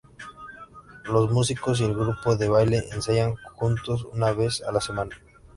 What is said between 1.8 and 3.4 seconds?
el grupo de baile ensayan